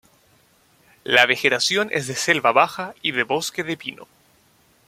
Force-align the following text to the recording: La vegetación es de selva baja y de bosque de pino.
La 1.05 1.27
vegetación 1.27 1.89
es 1.91 2.07
de 2.07 2.15
selva 2.15 2.51
baja 2.51 2.95
y 3.03 3.11
de 3.11 3.21
bosque 3.21 3.63
de 3.63 3.77
pino. 3.77 4.07